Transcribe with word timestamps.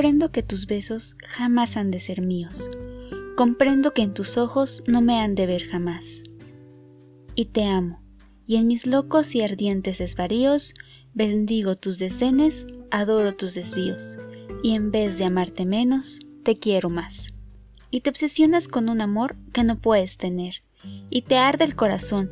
Comprendo 0.00 0.32
que 0.32 0.42
tus 0.42 0.66
besos 0.66 1.14
jamás 1.28 1.76
han 1.76 1.90
de 1.90 2.00
ser 2.00 2.22
míos. 2.22 2.70
Comprendo 3.36 3.92
que 3.92 4.00
en 4.00 4.14
tus 4.14 4.38
ojos 4.38 4.82
no 4.86 5.02
me 5.02 5.20
han 5.20 5.34
de 5.34 5.44
ver 5.44 5.66
jamás. 5.66 6.22
Y 7.34 7.44
te 7.44 7.64
amo, 7.64 8.00
y 8.46 8.56
en 8.56 8.66
mis 8.66 8.86
locos 8.86 9.34
y 9.34 9.42
ardientes 9.42 9.98
desvaríos 9.98 10.72
bendigo 11.12 11.76
tus 11.76 11.98
desdenes, 11.98 12.66
adoro 12.90 13.36
tus 13.36 13.52
desvíos, 13.52 14.16
y 14.62 14.74
en 14.74 14.90
vez 14.90 15.18
de 15.18 15.26
amarte 15.26 15.66
menos, 15.66 16.20
te 16.44 16.56
quiero 16.56 16.88
más. 16.88 17.34
Y 17.90 18.00
te 18.00 18.08
obsesionas 18.08 18.68
con 18.68 18.88
un 18.88 19.02
amor 19.02 19.36
que 19.52 19.64
no 19.64 19.82
puedes 19.82 20.16
tener, 20.16 20.62
y 21.10 21.20
te 21.20 21.36
arde 21.36 21.64
el 21.64 21.76
corazón, 21.76 22.30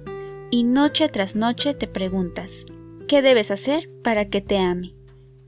y 0.51 0.65
noche 0.65 1.11
tras 1.11 1.37
noche 1.37 1.75
te 1.75 1.87
preguntas, 1.87 2.65
¿qué 3.09 3.21
debes 3.21 3.51
hacer 3.51 3.91
para 4.03 4.31
que 4.31 4.41
te 4.41 4.57
ame? 4.57 4.95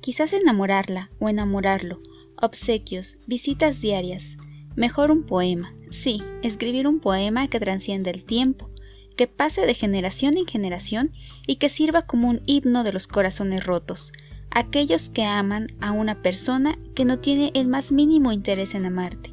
Quizás 0.03 0.35
enamorarla 0.35 1.11
o 1.19 1.31
enamorarlo, 1.31 2.01
obsequios, 2.41 3.19
visitas 3.27 3.81
diarias, 3.81 4.37
mejor 4.77 5.11
un 5.11 5.25
poema, 5.25 5.75
sí, 5.91 6.23
escribir 6.43 6.87
un 6.87 7.01
poema 7.01 7.49
que 7.49 7.61
transcienda 7.61 8.11
el 8.11 8.25
tiempo, 8.25 8.69
que 9.17 9.27
pase 9.27 9.67
de 9.67 9.75
generación 9.75 10.37
en 10.39 10.47
generación 10.47 11.13
y 11.47 11.57
que 11.57 11.69
sirva 11.69 12.03
como 12.03 12.29
un 12.29 12.41
himno 12.47 12.85
de 12.85 12.93
los 12.93 13.07
corazones 13.07 13.65
rotos, 13.67 14.13
aquellos 14.51 15.11
que 15.11 15.25
aman 15.25 15.69
a 15.81 15.93
una 15.93 16.23
persona 16.23 16.79
que 16.95 17.05
no 17.05 17.19
tiene 17.19 17.51
el 17.55 17.69
más 17.69 17.93
mínimo 17.93 18.33
interés 18.33 18.75
en 18.75 18.87
amarte. 18.87 19.33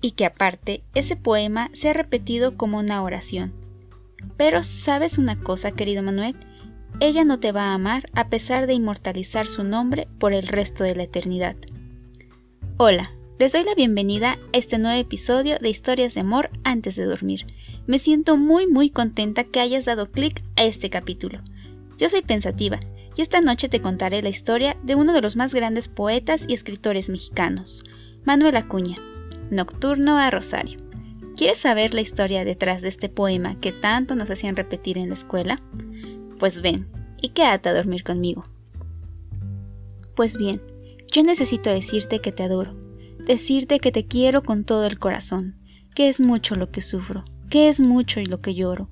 Y 0.00 0.12
que 0.12 0.24
aparte 0.24 0.82
ese 0.94 1.16
poema 1.16 1.70
sea 1.74 1.92
repetido 1.92 2.56
como 2.56 2.78
una 2.78 3.02
oración. 3.02 3.52
Pero 4.36 4.62
¿sabes 4.62 5.18
una 5.18 5.38
cosa, 5.38 5.72
querido 5.72 6.02
Manuel? 6.02 6.34
Ella 7.00 7.24
no 7.24 7.40
te 7.40 7.52
va 7.52 7.66
a 7.66 7.74
amar 7.74 8.08
a 8.14 8.28
pesar 8.28 8.66
de 8.66 8.74
inmortalizar 8.74 9.48
su 9.48 9.64
nombre 9.64 10.08
por 10.18 10.32
el 10.32 10.46
resto 10.46 10.84
de 10.84 10.94
la 10.94 11.04
eternidad. 11.04 11.56
Hola, 12.76 13.12
les 13.38 13.52
doy 13.52 13.64
la 13.64 13.74
bienvenida 13.74 14.32
a 14.32 14.38
este 14.52 14.78
nuevo 14.78 15.00
episodio 15.00 15.58
de 15.58 15.68
Historias 15.68 16.14
de 16.14 16.20
Amor 16.20 16.50
antes 16.64 16.96
de 16.96 17.04
dormir. 17.04 17.46
Me 17.86 17.98
siento 17.98 18.36
muy 18.36 18.66
muy 18.66 18.90
contenta 18.90 19.44
que 19.44 19.60
hayas 19.60 19.84
dado 19.84 20.10
clic 20.10 20.42
a 20.56 20.64
este 20.64 20.90
capítulo. 20.90 21.40
Yo 21.98 22.08
soy 22.08 22.22
pensativa 22.22 22.78
y 23.16 23.22
esta 23.22 23.40
noche 23.40 23.68
te 23.68 23.80
contaré 23.80 24.22
la 24.22 24.28
historia 24.28 24.76
de 24.82 24.94
uno 24.94 25.12
de 25.12 25.20
los 25.20 25.36
más 25.36 25.52
grandes 25.54 25.88
poetas 25.88 26.42
y 26.46 26.54
escritores 26.54 27.08
mexicanos, 27.08 27.82
Manuel 28.24 28.56
Acuña, 28.56 28.96
Nocturno 29.50 30.18
a 30.18 30.30
Rosario. 30.30 30.78
¿Quieres 31.36 31.58
saber 31.58 31.94
la 31.94 32.00
historia 32.02 32.44
detrás 32.44 32.82
de 32.82 32.88
este 32.88 33.08
poema 33.08 33.58
que 33.60 33.72
tanto 33.72 34.14
nos 34.14 34.30
hacían 34.30 34.54
repetir 34.54 34.98
en 34.98 35.08
la 35.08 35.14
escuela? 35.14 35.60
Pues 36.42 36.60
ven, 36.60 36.88
y 37.20 37.28
quédate 37.28 37.68
a 37.68 37.72
dormir 37.72 38.02
conmigo. 38.02 38.42
Pues 40.16 40.36
bien, 40.36 40.60
yo 41.06 41.22
necesito 41.22 41.70
decirte 41.70 42.18
que 42.18 42.32
te 42.32 42.42
adoro, 42.42 42.74
decirte 43.24 43.78
que 43.78 43.92
te 43.92 44.06
quiero 44.06 44.42
con 44.42 44.64
todo 44.64 44.84
el 44.86 44.98
corazón, 44.98 45.54
que 45.94 46.08
es 46.08 46.20
mucho 46.20 46.56
lo 46.56 46.72
que 46.72 46.80
sufro, 46.80 47.24
que 47.48 47.68
es 47.68 47.78
mucho 47.78 48.18
y 48.18 48.26
lo 48.26 48.40
que 48.40 48.56
lloro. 48.56 48.88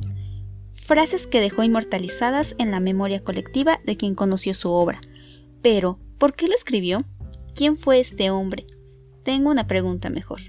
Frases 0.87 1.27
que 1.27 1.41
dejó 1.41 1.65
inmortalizadas 1.65 2.55
en 2.59 2.71
la 2.71 2.79
memoria 2.79 3.25
colectiva 3.25 3.81
de 3.85 3.97
quien 3.97 4.15
conoció 4.15 4.55
su 4.55 4.71
obra. 4.71 5.01
Pero, 5.61 5.99
¿por 6.19 6.35
qué 6.35 6.47
lo 6.47 6.55
escribió? 6.55 7.05
¿Quién 7.57 7.79
fue 7.79 7.99
este 7.99 8.31
hombre? 8.31 8.65
Tengo 9.25 9.51
una 9.51 9.67
pregunta 9.67 10.09
mejor. 10.09 10.41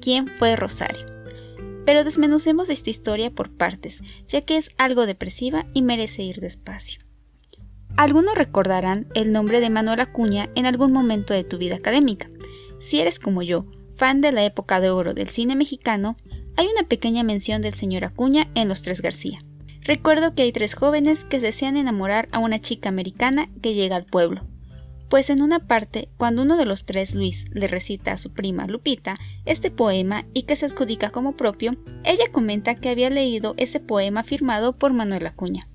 ¿Quién 0.00 0.26
fue 0.26 0.56
Rosario? 0.56 1.17
Pero 1.88 2.04
desmenucemos 2.04 2.68
esta 2.68 2.90
historia 2.90 3.30
por 3.30 3.50
partes, 3.50 4.02
ya 4.26 4.42
que 4.42 4.58
es 4.58 4.68
algo 4.76 5.06
depresiva 5.06 5.64
y 5.72 5.80
merece 5.80 6.22
ir 6.22 6.38
despacio. 6.38 7.00
Algunos 7.96 8.34
recordarán 8.34 9.06
el 9.14 9.32
nombre 9.32 9.58
de 9.60 9.70
Manuel 9.70 10.00
Acuña 10.00 10.50
en 10.54 10.66
algún 10.66 10.92
momento 10.92 11.32
de 11.32 11.44
tu 11.44 11.56
vida 11.56 11.76
académica. 11.76 12.28
Si 12.78 13.00
eres 13.00 13.18
como 13.18 13.40
yo, 13.40 13.64
fan 13.96 14.20
de 14.20 14.32
la 14.32 14.44
época 14.44 14.80
de 14.80 14.90
oro 14.90 15.14
del 15.14 15.30
cine 15.30 15.56
mexicano, 15.56 16.14
hay 16.58 16.66
una 16.66 16.86
pequeña 16.86 17.22
mención 17.22 17.62
del 17.62 17.72
señor 17.72 18.04
Acuña 18.04 18.48
en 18.54 18.68
Los 18.68 18.82
Tres 18.82 19.00
García. 19.00 19.38
Recuerdo 19.80 20.34
que 20.34 20.42
hay 20.42 20.52
tres 20.52 20.74
jóvenes 20.74 21.24
que 21.24 21.40
desean 21.40 21.78
enamorar 21.78 22.28
a 22.32 22.38
una 22.38 22.60
chica 22.60 22.90
americana 22.90 23.48
que 23.62 23.72
llega 23.72 23.96
al 23.96 24.04
pueblo 24.04 24.42
pues 25.08 25.30
en 25.30 25.42
una 25.42 25.60
parte, 25.60 26.08
cuando 26.16 26.42
uno 26.42 26.56
de 26.56 26.66
los 26.66 26.84
tres, 26.84 27.14
Luis, 27.14 27.46
le 27.52 27.66
recita 27.66 28.12
a 28.12 28.18
su 28.18 28.32
prima 28.32 28.66
Lupita 28.66 29.16
este 29.44 29.70
poema 29.70 30.26
y 30.34 30.42
que 30.42 30.56
se 30.56 30.66
adjudica 30.66 31.10
como 31.10 31.36
propio, 31.36 31.72
ella 32.04 32.24
comenta 32.30 32.74
que 32.74 32.90
había 32.90 33.10
leído 33.10 33.54
ese 33.56 33.80
poema 33.80 34.22
firmado 34.22 34.76
por 34.76 34.92
Manuel 34.92 35.26
Acuña. 35.26 35.68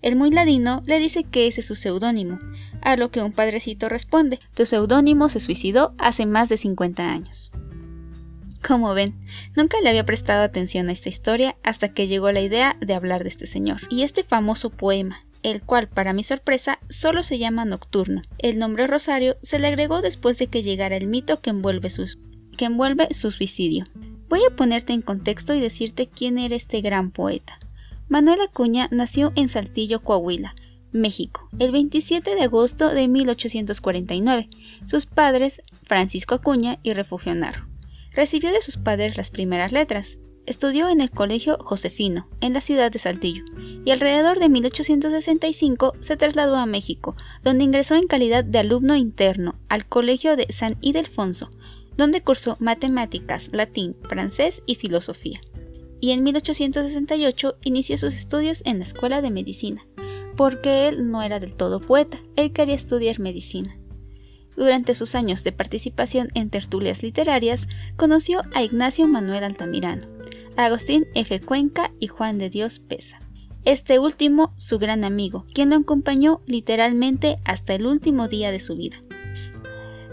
El 0.00 0.16
muy 0.16 0.30
ladino 0.30 0.82
le 0.84 0.98
dice 0.98 1.24
que 1.24 1.46
ese 1.46 1.60
es 1.60 1.66
su 1.66 1.74
seudónimo, 1.74 2.38
a 2.80 2.96
lo 2.96 3.10
que 3.10 3.22
un 3.22 3.32
padrecito 3.32 3.88
responde, 3.88 4.40
tu 4.54 4.66
seudónimo 4.66 5.28
se 5.28 5.38
suicidó 5.38 5.94
hace 5.98 6.26
más 6.26 6.48
de 6.48 6.56
50 6.56 7.08
años. 7.08 7.52
Como 8.66 8.94
ven, 8.94 9.14
nunca 9.56 9.80
le 9.80 9.88
había 9.88 10.06
prestado 10.06 10.42
atención 10.42 10.88
a 10.88 10.92
esta 10.92 11.08
historia 11.08 11.56
hasta 11.64 11.92
que 11.92 12.06
llegó 12.06 12.30
la 12.30 12.40
idea 12.40 12.76
de 12.80 12.94
hablar 12.94 13.24
de 13.24 13.28
este 13.28 13.46
señor. 13.46 13.80
Y 13.90 14.02
este 14.02 14.22
famoso 14.22 14.70
poema, 14.70 15.24
el 15.42 15.62
cual, 15.62 15.88
para 15.88 16.12
mi 16.12 16.24
sorpresa, 16.24 16.78
solo 16.88 17.22
se 17.22 17.38
llama 17.38 17.64
Nocturno. 17.64 18.22
El 18.38 18.58
nombre 18.58 18.86
Rosario 18.86 19.36
se 19.42 19.58
le 19.58 19.68
agregó 19.68 20.02
después 20.02 20.38
de 20.38 20.46
que 20.46 20.62
llegara 20.62 20.96
el 20.96 21.06
mito 21.06 21.40
que 21.40 21.50
envuelve, 21.50 21.90
que 22.56 22.64
envuelve 22.64 23.12
su 23.12 23.30
suicidio. 23.30 23.84
Voy 24.28 24.40
a 24.48 24.54
ponerte 24.54 24.92
en 24.92 25.02
contexto 25.02 25.54
y 25.54 25.60
decirte 25.60 26.08
quién 26.08 26.38
era 26.38 26.56
este 26.56 26.80
gran 26.80 27.10
poeta. 27.10 27.58
Manuel 28.08 28.40
Acuña 28.40 28.88
nació 28.90 29.32
en 29.36 29.48
Saltillo, 29.48 30.02
Coahuila, 30.02 30.54
México, 30.92 31.48
el 31.58 31.72
27 31.72 32.34
de 32.34 32.42
agosto 32.42 32.92
de 32.92 33.08
1849. 33.08 34.48
Sus 34.84 35.06
padres, 35.06 35.62
Francisco 35.84 36.34
Acuña 36.34 36.78
y 36.82 36.92
Refugio 36.92 37.34
Narro. 37.34 37.66
Recibió 38.12 38.52
de 38.52 38.60
sus 38.60 38.76
padres 38.76 39.16
las 39.16 39.30
primeras 39.30 39.72
letras, 39.72 40.18
Estudió 40.44 40.88
en 40.88 41.00
el 41.00 41.10
Colegio 41.10 41.56
Josefino, 41.60 42.26
en 42.40 42.52
la 42.52 42.60
ciudad 42.60 42.90
de 42.90 42.98
Saltillo, 42.98 43.44
y 43.84 43.90
alrededor 43.92 44.40
de 44.40 44.48
1865 44.48 45.94
se 46.00 46.16
trasladó 46.16 46.56
a 46.56 46.66
México, 46.66 47.14
donde 47.44 47.62
ingresó 47.62 47.94
en 47.94 48.08
calidad 48.08 48.42
de 48.42 48.58
alumno 48.58 48.96
interno 48.96 49.54
al 49.68 49.86
Colegio 49.86 50.34
de 50.36 50.52
San 50.52 50.78
Ildefonso, 50.80 51.48
donde 51.96 52.22
cursó 52.22 52.56
matemáticas, 52.58 53.50
latín, 53.52 53.94
francés 54.08 54.62
y 54.66 54.74
filosofía. 54.74 55.40
Y 56.00 56.10
en 56.10 56.24
1868 56.24 57.58
inició 57.62 57.96
sus 57.96 58.14
estudios 58.14 58.62
en 58.64 58.80
la 58.80 58.84
Escuela 58.84 59.22
de 59.22 59.30
Medicina, 59.30 59.86
porque 60.36 60.88
él 60.88 61.08
no 61.08 61.22
era 61.22 61.38
del 61.38 61.54
todo 61.54 61.78
poeta, 61.78 62.18
él 62.34 62.52
quería 62.52 62.74
estudiar 62.74 63.20
medicina. 63.20 63.76
Durante 64.56 64.94
sus 64.94 65.14
años 65.14 65.44
de 65.44 65.52
participación 65.52 66.30
en 66.34 66.50
tertulias 66.50 67.02
literarias, 67.02 67.68
conoció 67.96 68.40
a 68.52 68.62
Ignacio 68.62 69.06
Manuel 69.06 69.44
Altamirano, 69.44 70.06
Agustín 70.56 71.06
F. 71.14 71.40
Cuenca 71.40 71.92
y 71.98 72.08
Juan 72.08 72.36
de 72.36 72.50
Dios 72.50 72.78
Pesa. 72.78 73.18
Este 73.64 73.98
último, 73.98 74.52
su 74.56 74.78
gran 74.78 75.02
amigo, 75.02 75.46
quien 75.54 75.70
lo 75.70 75.76
acompañó 75.76 76.42
literalmente 76.46 77.38
hasta 77.44 77.74
el 77.74 77.86
último 77.86 78.28
día 78.28 78.50
de 78.50 78.60
su 78.60 78.76
vida. 78.76 78.98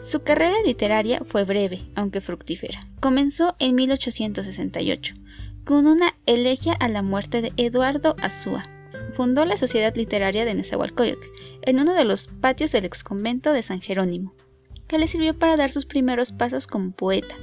Su 0.02 0.22
carrera 0.22 0.56
literaria 0.66 1.22
fue 1.26 1.44
breve, 1.44 1.82
aunque 1.96 2.22
fructífera. 2.22 2.88
Comenzó 3.02 3.56
en 3.60 3.76
1868, 3.76 5.16
con 5.66 5.88
una 5.88 6.16
elegia 6.26 6.74
a 6.74 6.88
la 6.88 7.02
muerte 7.02 7.42
de 7.42 7.52
Eduardo 7.58 8.16
Azúa. 8.22 8.66
Fundó 9.16 9.44
la 9.44 9.58
Sociedad 9.58 9.94
Literaria 9.94 10.46
de 10.46 10.54
Nezahualcóyotl, 10.54 11.28
en 11.64 11.80
uno 11.82 11.94
de 11.94 12.06
los 12.06 12.28
patios 12.28 12.72
del 12.72 12.86
exconvento 12.86 13.52
de 13.52 13.64
San 13.64 13.82
Jerónimo, 13.82 14.34
que 14.88 15.00
le 15.00 15.10
sirvió 15.10 15.38
para 15.38 15.58
dar 15.58 15.74
sus 15.74 15.86
primeros 15.86 16.32
pasos 16.32 16.66
como 16.66 16.92
poeta. 16.92 17.36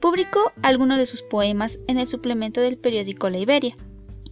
Publicó 0.00 0.52
algunos 0.62 0.96
de 0.96 1.04
sus 1.04 1.22
poemas 1.22 1.78
en 1.86 1.98
el 1.98 2.06
suplemento 2.06 2.62
del 2.62 2.78
periódico 2.78 3.28
La 3.28 3.38
Iberia. 3.38 3.76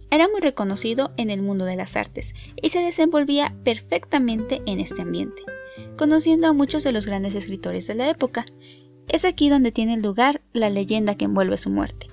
Era 0.09 0.27
muy 0.27 0.41
reconocido 0.41 1.11
en 1.17 1.29
el 1.29 1.43
mundo 1.43 1.65
de 1.65 1.75
las 1.75 1.95
artes 1.95 2.33
y 2.59 2.69
se 2.69 2.79
desenvolvía 2.79 3.55
perfectamente 3.63 4.63
en 4.65 4.79
este 4.79 5.03
ambiente, 5.03 5.43
conociendo 5.95 6.47
a 6.47 6.53
muchos 6.53 6.83
de 6.83 6.91
los 6.91 7.05
grandes 7.05 7.35
escritores 7.35 7.85
de 7.85 7.93
la 7.93 8.09
época. 8.09 8.47
Es 9.07 9.25
aquí 9.25 9.49
donde 9.49 9.71
tiene 9.71 9.99
lugar 9.99 10.41
la 10.53 10.71
leyenda 10.71 11.15
que 11.15 11.25
envuelve 11.25 11.59
su 11.59 11.69
muerte. 11.69 12.07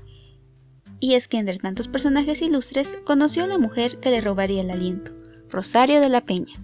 Y 1.00 1.14
es 1.14 1.26
que 1.26 1.38
entre 1.38 1.58
tantos 1.58 1.88
personajes 1.88 2.42
ilustres 2.42 2.94
conoció 3.04 3.44
a 3.44 3.46
la 3.46 3.58
mujer 3.58 4.00
que 4.00 4.10
le 4.10 4.20
robaría 4.20 4.60
el 4.60 4.70
aliento, 4.70 5.12
Rosario 5.48 6.00
de 6.00 6.10
la 6.10 6.20
Peña 6.20 6.54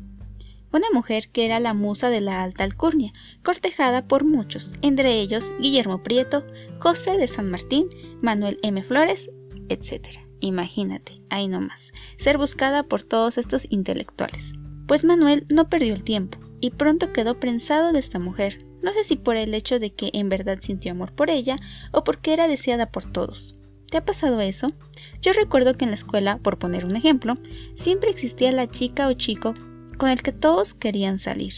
una 0.72 0.86
mujer 0.92 1.28
que 1.30 1.44
era 1.44 1.60
la 1.60 1.74
musa 1.74 2.08
de 2.08 2.20
la 2.20 2.42
alta 2.42 2.64
alcurnia, 2.64 3.12
cortejada 3.44 4.08
por 4.08 4.24
muchos, 4.24 4.72
entre 4.80 5.20
ellos 5.20 5.52
Guillermo 5.60 6.02
Prieto, 6.02 6.44
José 6.78 7.18
de 7.18 7.28
San 7.28 7.50
Martín, 7.50 7.86
Manuel 8.22 8.58
M. 8.62 8.82
Flores, 8.82 9.30
etc. 9.68 10.06
Imagínate, 10.40 11.20
ahí 11.30 11.46
nomás, 11.46 11.92
ser 12.18 12.38
buscada 12.38 12.84
por 12.84 13.02
todos 13.02 13.38
estos 13.38 13.66
intelectuales. 13.70 14.52
Pues 14.88 15.04
Manuel 15.04 15.46
no 15.48 15.68
perdió 15.68 15.94
el 15.94 16.04
tiempo 16.04 16.38
y 16.60 16.70
pronto 16.70 17.12
quedó 17.12 17.38
prensado 17.38 17.92
de 17.92 17.98
esta 17.98 18.18
mujer, 18.18 18.64
no 18.82 18.92
sé 18.92 19.04
si 19.04 19.16
por 19.16 19.36
el 19.36 19.54
hecho 19.54 19.78
de 19.78 19.94
que 19.94 20.10
en 20.12 20.28
verdad 20.28 20.58
sintió 20.60 20.92
amor 20.92 21.12
por 21.12 21.30
ella 21.30 21.56
o 21.92 22.02
porque 22.02 22.32
era 22.32 22.48
deseada 22.48 22.90
por 22.90 23.12
todos. 23.12 23.54
¿Te 23.88 23.98
ha 23.98 24.04
pasado 24.04 24.40
eso? 24.40 24.72
Yo 25.20 25.32
recuerdo 25.34 25.76
que 25.76 25.84
en 25.84 25.90
la 25.90 25.96
escuela, 25.96 26.38
por 26.38 26.58
poner 26.58 26.86
un 26.86 26.96
ejemplo, 26.96 27.34
siempre 27.74 28.10
existía 28.10 28.50
la 28.50 28.68
chica 28.68 29.06
o 29.06 29.12
chico 29.12 29.54
con 29.92 30.08
el 30.08 30.22
que 30.22 30.32
todos 30.32 30.74
querían 30.74 31.18
salir, 31.18 31.52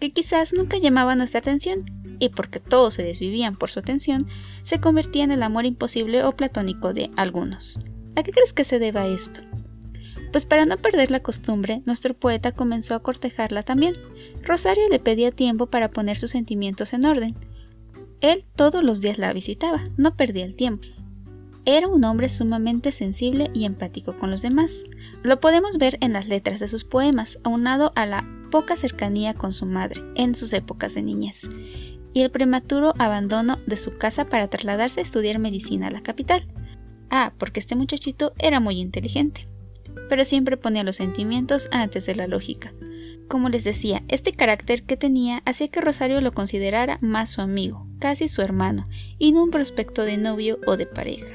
que 0.00 0.12
quizás 0.12 0.52
nunca 0.52 0.78
llamaba 0.78 1.14
nuestra 1.14 1.40
atención, 1.40 1.84
y 2.18 2.28
porque 2.28 2.60
todos 2.60 2.94
se 2.94 3.02
desvivían 3.02 3.56
por 3.56 3.70
su 3.70 3.80
atención, 3.80 4.26
se 4.62 4.80
convertía 4.80 5.24
en 5.24 5.32
el 5.32 5.42
amor 5.42 5.66
imposible 5.66 6.24
o 6.24 6.32
platónico 6.32 6.94
de 6.94 7.10
algunos. 7.16 7.80
¿A 8.16 8.22
qué 8.22 8.32
crees 8.32 8.52
que 8.52 8.64
se 8.64 8.78
deba 8.78 9.06
esto? 9.06 9.40
Pues 10.32 10.46
para 10.46 10.66
no 10.66 10.76
perder 10.78 11.10
la 11.10 11.20
costumbre, 11.20 11.82
nuestro 11.86 12.14
poeta 12.14 12.52
comenzó 12.52 12.94
a 12.94 13.02
cortejarla 13.02 13.62
también. 13.62 13.94
Rosario 14.42 14.88
le 14.88 14.98
pedía 14.98 15.30
tiempo 15.30 15.66
para 15.66 15.90
poner 15.90 16.16
sus 16.16 16.30
sentimientos 16.30 16.92
en 16.92 17.04
orden. 17.04 17.34
Él 18.20 18.44
todos 18.56 18.82
los 18.82 19.00
días 19.00 19.18
la 19.18 19.32
visitaba, 19.32 19.84
no 19.96 20.16
perdía 20.16 20.44
el 20.44 20.56
tiempo. 20.56 20.88
Era 21.64 21.88
un 21.88 22.04
hombre 22.04 22.28
sumamente 22.28 22.90
sensible 22.90 23.50
y 23.54 23.64
empático 23.64 24.18
con 24.18 24.30
los 24.30 24.42
demás. 24.42 24.82
Lo 25.24 25.40
podemos 25.40 25.78
ver 25.78 25.96
en 26.02 26.12
las 26.12 26.28
letras 26.28 26.60
de 26.60 26.68
sus 26.68 26.84
poemas, 26.84 27.38
aunado 27.44 27.92
a 27.96 28.04
la 28.04 28.28
poca 28.50 28.76
cercanía 28.76 29.32
con 29.32 29.54
su 29.54 29.64
madre 29.64 30.02
en 30.16 30.34
sus 30.34 30.52
épocas 30.52 30.94
de 30.94 31.02
niñez 31.02 31.48
y 32.12 32.20
el 32.20 32.30
prematuro 32.30 32.92
abandono 32.98 33.58
de 33.66 33.78
su 33.78 33.96
casa 33.96 34.26
para 34.26 34.48
trasladarse 34.48 35.00
a 35.00 35.02
estudiar 35.02 35.38
medicina 35.38 35.86
a 35.86 35.90
la 35.90 36.02
capital. 36.02 36.46
Ah, 37.08 37.32
porque 37.38 37.58
este 37.58 37.74
muchachito 37.74 38.34
era 38.38 38.60
muy 38.60 38.78
inteligente, 38.78 39.48
pero 40.10 40.26
siempre 40.26 40.58
ponía 40.58 40.84
los 40.84 40.96
sentimientos 40.96 41.70
antes 41.72 42.04
de 42.04 42.16
la 42.16 42.26
lógica. 42.26 42.74
Como 43.26 43.48
les 43.48 43.64
decía, 43.64 44.02
este 44.08 44.34
carácter 44.34 44.82
que 44.82 44.98
tenía 44.98 45.40
hacía 45.46 45.68
que 45.68 45.80
Rosario 45.80 46.20
lo 46.20 46.32
considerara 46.32 46.98
más 47.00 47.30
su 47.30 47.40
amigo, 47.40 47.86
casi 47.98 48.28
su 48.28 48.42
hermano, 48.42 48.86
y 49.18 49.32
no 49.32 49.42
un 49.42 49.50
prospecto 49.50 50.02
de 50.02 50.18
novio 50.18 50.58
o 50.66 50.76
de 50.76 50.84
pareja. 50.84 51.34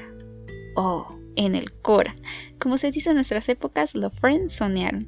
Oh, 0.76 1.19
en 1.36 1.54
el 1.54 1.72
Cora. 1.72 2.16
Como 2.58 2.78
se 2.78 2.90
dice 2.90 3.10
en 3.10 3.16
nuestras 3.16 3.48
épocas, 3.48 3.94
los 3.94 4.12
friends 4.14 4.54
soñaron. 4.54 5.06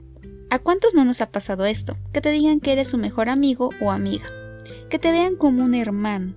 ¿A 0.51 0.59
cuántos 0.59 0.95
no 0.95 1.05
nos 1.05 1.21
ha 1.21 1.31
pasado 1.31 1.65
esto? 1.65 1.97
Que 2.13 2.21
te 2.21 2.31
digan 2.31 2.61
que 2.61 2.73
eres 2.73 2.89
su 2.89 2.99
mejor 2.99 3.29
amigo 3.29 3.71
o 3.81 3.91
amiga, 3.91 4.27
que 4.91 4.99
te 4.99 5.11
vean 5.11 5.37
como 5.37 5.65
un 5.65 5.75
hermano. 5.75 6.35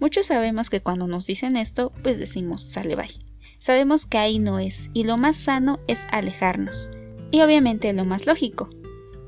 Muchos 0.00 0.26
sabemos 0.26 0.70
que 0.70 0.80
cuando 0.80 1.06
nos 1.06 1.26
dicen 1.26 1.56
esto, 1.56 1.92
pues 2.02 2.18
decimos, 2.18 2.62
sale 2.62 2.96
bye. 2.96 3.10
Sabemos 3.58 4.06
que 4.06 4.18
ahí 4.18 4.38
no 4.38 4.58
es, 4.58 4.90
y 4.92 5.04
lo 5.04 5.16
más 5.18 5.36
sano 5.36 5.78
es 5.86 6.00
alejarnos. 6.10 6.90
Y 7.30 7.42
obviamente 7.42 7.92
lo 7.92 8.04
más 8.04 8.26
lógico. 8.26 8.70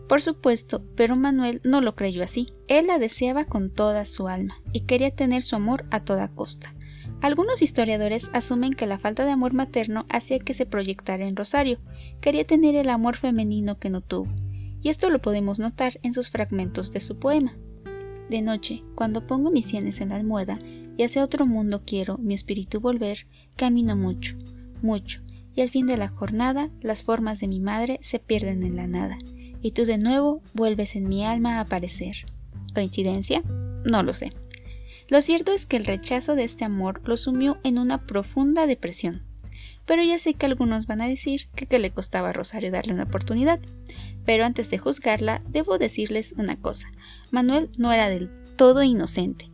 Por 0.08 0.20
supuesto, 0.20 0.82
pero 0.96 1.16
Manuel 1.16 1.60
no 1.62 1.80
lo 1.80 1.94
creyó 1.94 2.24
así. 2.24 2.52
Él 2.66 2.88
la 2.88 2.98
deseaba 2.98 3.44
con 3.44 3.70
toda 3.70 4.04
su 4.04 4.26
alma, 4.26 4.60
y 4.72 4.80
quería 4.80 5.10
tener 5.14 5.42
su 5.42 5.54
amor 5.54 5.84
a 5.90 6.04
toda 6.04 6.28
costa. 6.28 6.73
Algunos 7.24 7.62
historiadores 7.62 8.28
asumen 8.34 8.74
que 8.74 8.86
la 8.86 8.98
falta 8.98 9.24
de 9.24 9.30
amor 9.30 9.54
materno 9.54 10.04
hacía 10.10 10.40
que 10.40 10.52
se 10.52 10.66
proyectara 10.66 11.26
en 11.26 11.36
Rosario. 11.36 11.78
Quería 12.20 12.44
tener 12.44 12.74
el 12.74 12.90
amor 12.90 13.16
femenino 13.16 13.78
que 13.78 13.88
no 13.88 14.02
tuvo, 14.02 14.30
y 14.82 14.90
esto 14.90 15.08
lo 15.08 15.22
podemos 15.22 15.58
notar 15.58 15.98
en 16.02 16.12
sus 16.12 16.28
fragmentos 16.28 16.92
de 16.92 17.00
su 17.00 17.18
poema. 17.18 17.56
De 18.28 18.42
noche, 18.42 18.82
cuando 18.94 19.26
pongo 19.26 19.50
mis 19.50 19.64
sienes 19.64 20.02
en 20.02 20.10
la 20.10 20.16
almohada 20.16 20.58
y 20.98 21.02
hacia 21.02 21.24
otro 21.24 21.46
mundo 21.46 21.80
quiero 21.86 22.18
mi 22.18 22.34
espíritu 22.34 22.78
volver, 22.78 23.26
camino 23.56 23.96
mucho, 23.96 24.36
mucho, 24.82 25.22
y 25.54 25.62
al 25.62 25.70
fin 25.70 25.86
de 25.86 25.96
la 25.96 26.08
jornada 26.08 26.68
las 26.82 27.04
formas 27.04 27.40
de 27.40 27.48
mi 27.48 27.58
madre 27.58 28.00
se 28.02 28.18
pierden 28.18 28.62
en 28.64 28.76
la 28.76 28.86
nada, 28.86 29.16
y 29.62 29.70
tú 29.70 29.86
de 29.86 29.96
nuevo 29.96 30.42
vuelves 30.52 30.94
en 30.94 31.08
mi 31.08 31.24
alma 31.24 31.56
a 31.56 31.60
aparecer. 31.60 32.16
¿Coincidencia? 32.74 33.42
No 33.86 34.02
lo 34.02 34.12
sé. 34.12 34.30
Lo 35.08 35.20
cierto 35.20 35.52
es 35.52 35.66
que 35.66 35.76
el 35.76 35.84
rechazo 35.84 36.34
de 36.34 36.44
este 36.44 36.64
amor 36.64 37.02
lo 37.04 37.16
sumió 37.16 37.58
en 37.62 37.78
una 37.78 38.06
profunda 38.06 38.66
depresión. 38.66 39.22
Pero 39.86 40.02
ya 40.02 40.18
sé 40.18 40.34
que 40.34 40.46
algunos 40.46 40.86
van 40.86 41.02
a 41.02 41.08
decir 41.08 41.48
que, 41.54 41.66
que 41.66 41.78
le 41.78 41.90
costaba 41.90 42.30
a 42.30 42.32
Rosario 42.32 42.70
darle 42.70 42.94
una 42.94 43.04
oportunidad. 43.04 43.60
Pero 44.24 44.44
antes 44.44 44.70
de 44.70 44.78
juzgarla, 44.78 45.42
debo 45.48 45.76
decirles 45.76 46.34
una 46.38 46.56
cosa. 46.56 46.90
Manuel 47.30 47.68
no 47.76 47.92
era 47.92 48.08
del 48.08 48.30
todo 48.56 48.82
inocente, 48.82 49.50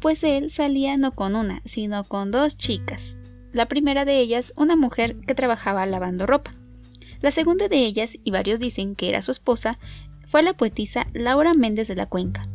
pues 0.00 0.22
él 0.24 0.50
salía 0.50 0.96
no 0.96 1.12
con 1.12 1.34
una, 1.34 1.62
sino 1.64 2.04
con 2.04 2.30
dos 2.30 2.56
chicas. 2.56 3.16
La 3.52 3.66
primera 3.66 4.04
de 4.04 4.18
ellas, 4.18 4.52
una 4.56 4.76
mujer 4.76 5.16
que 5.26 5.34
trabajaba 5.34 5.84
lavando 5.86 6.26
ropa. 6.26 6.52
La 7.20 7.30
segunda 7.30 7.68
de 7.68 7.78
ellas, 7.78 8.16
y 8.24 8.30
varios 8.30 8.58
dicen 8.58 8.94
que 8.94 9.08
era 9.08 9.22
su 9.22 9.30
esposa, 9.30 9.78
fue 10.28 10.42
la 10.42 10.54
poetisa 10.54 11.06
Laura 11.12 11.54
Méndez 11.54 11.86
de 11.88 11.94
la 11.94 12.06
Cuenca, 12.06 12.46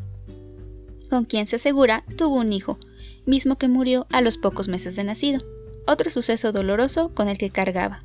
con 1.07 1.25
quien 1.25 1.47
se 1.47 1.57
asegura 1.57 2.03
tuvo 2.17 2.35
un 2.35 2.53
hijo, 2.53 2.77
mismo 3.25 3.57
que 3.57 3.67
murió 3.67 4.07
a 4.09 4.21
los 4.21 4.37
pocos 4.37 4.67
meses 4.67 4.95
de 4.95 5.03
nacido. 5.03 5.41
Otro 5.87 6.09
suceso 6.09 6.51
doloroso 6.51 7.13
con 7.13 7.29
el 7.29 7.37
que 7.37 7.49
cargaba. 7.49 8.03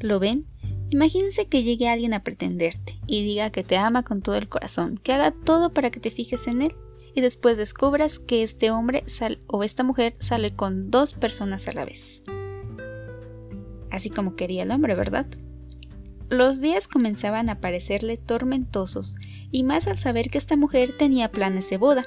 ¿Lo 0.00 0.18
ven? 0.18 0.46
Imagínense 0.90 1.46
que 1.46 1.62
llegue 1.62 1.88
alguien 1.88 2.12
a 2.12 2.22
pretenderte 2.22 2.98
y 3.06 3.22
diga 3.22 3.50
que 3.50 3.62
te 3.62 3.76
ama 3.76 4.02
con 4.02 4.20
todo 4.20 4.36
el 4.36 4.48
corazón, 4.48 5.00
que 5.02 5.12
haga 5.12 5.32
todo 5.32 5.72
para 5.72 5.90
que 5.90 6.00
te 6.00 6.10
fijes 6.10 6.46
en 6.46 6.62
él 6.62 6.74
y 7.14 7.20
después 7.20 7.56
descubras 7.56 8.18
que 8.18 8.42
este 8.42 8.70
hombre 8.70 9.04
o 9.46 9.64
esta 9.64 9.84
mujer 9.84 10.16
sale 10.18 10.54
con 10.54 10.90
dos 10.90 11.14
personas 11.14 11.66
a 11.68 11.72
la 11.72 11.84
vez. 11.84 12.22
Así 13.90 14.10
como 14.10 14.36
quería 14.36 14.64
el 14.64 14.70
hombre, 14.70 14.94
¿verdad? 14.94 15.26
Los 16.28 16.60
días 16.60 16.88
comenzaban 16.88 17.50
a 17.50 17.60
parecerle 17.60 18.16
tormentosos 18.16 19.16
y 19.52 19.62
más 19.62 19.86
al 19.86 19.98
saber 19.98 20.30
que 20.30 20.38
esta 20.38 20.56
mujer 20.56 20.96
tenía 20.98 21.30
planes 21.30 21.70
de 21.70 21.76
boda. 21.76 22.06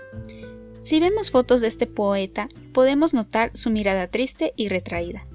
Si 0.82 1.00
vemos 1.00 1.32
fotos 1.32 1.62
de 1.62 1.68
este 1.68 1.88
poeta, 1.88 2.50
podemos 2.74 3.14
notar 3.14 3.52
su 3.54 3.70
mirada 3.70 4.08
triste 4.08 4.54
y 4.58 4.68
retraída, 4.68 5.26